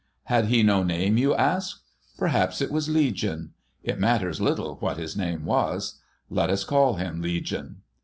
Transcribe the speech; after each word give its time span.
Had 0.23 0.45
he 0.47 0.63
no 0.63 0.81
name, 0.81 1.19
you 1.19 1.35
ask? 1.35 1.83
Perhaps 2.17 2.59
it 2.59 2.71
was 2.71 2.89
Legion. 2.89 3.53
It 3.83 3.99
matters 3.99 4.41
little 4.41 4.77
what 4.77 4.97
his 4.97 5.15
name 5.15 5.45
was. 5.45 5.99
Let 6.27 6.49
us 6.49 6.63
call 6.63 6.95
him 6.95 7.21
Legion. 7.21 7.83